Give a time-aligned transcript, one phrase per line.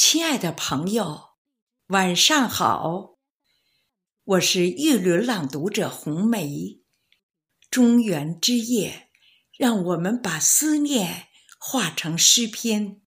[0.00, 1.30] 亲爱的朋友，
[1.88, 3.18] 晚上好！
[4.22, 6.80] 我是玉轮朗读者红梅。
[7.68, 9.10] 中原之夜，
[9.58, 11.26] 让我们把思念
[11.58, 13.00] 化成诗篇。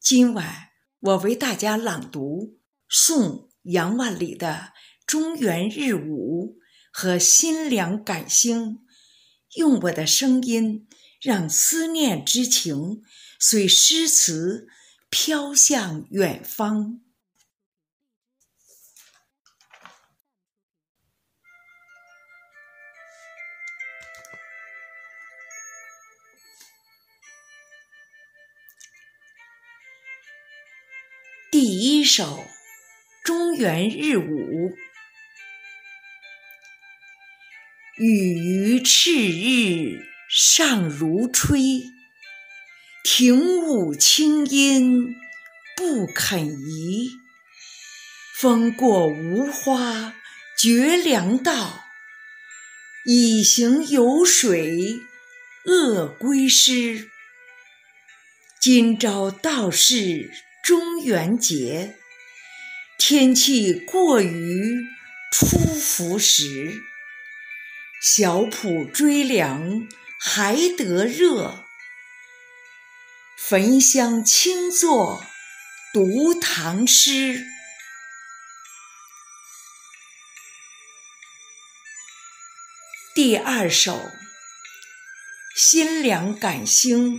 [0.00, 0.68] 今晚
[1.00, 4.72] 我为大家朗读宋杨万里的
[5.04, 6.60] 《中原日舞》
[6.92, 8.66] 和《新凉感兴》，
[9.56, 10.86] 用我的声音，
[11.20, 13.02] 让思念之情
[13.40, 14.68] 随诗词。
[15.16, 17.00] 飘向远方。
[31.52, 32.24] 第一首
[33.24, 34.22] 《中原日舞》：
[37.98, 41.93] 雨余赤日尚如吹。
[43.06, 45.14] 庭舞清音
[45.76, 47.10] 不肯移，
[48.34, 50.14] 风过无花
[50.58, 51.84] 绝粮道，
[53.04, 55.00] 已行有水
[55.66, 57.10] 恶归师。
[58.58, 60.30] 今朝道是
[60.64, 61.96] 中元节，
[62.96, 64.82] 天气过于
[65.30, 66.80] 初伏时，
[68.00, 69.86] 小圃追凉
[70.18, 71.63] 还得热。
[73.46, 75.22] 焚香清坐
[75.92, 77.44] 读唐诗。
[83.14, 83.96] 第二首
[85.54, 87.18] 《心凉感兴》：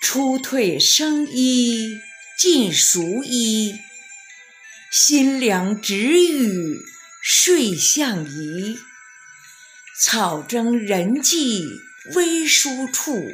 [0.00, 1.98] 初褪生衣
[2.38, 3.74] 尽熟衣，
[4.90, 6.78] 心凉只与
[7.22, 8.78] 睡相宜。
[10.02, 11.89] 草蒸人迹。
[12.14, 13.32] 微疏处，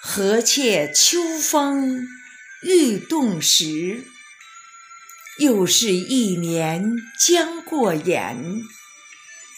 [0.00, 2.06] 何怯秋风
[2.62, 4.04] 欲动时？
[5.38, 6.84] 又是一年
[7.18, 8.62] 将过眼，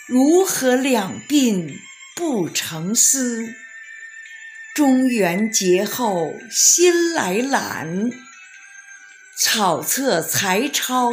[0.06, 1.78] 如何两鬓
[2.14, 3.54] 不成丝？
[4.74, 8.10] 中元节后心来懒，
[9.38, 11.10] 草册才抄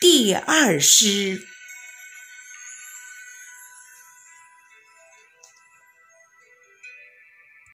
[0.00, 1.46] 第二诗。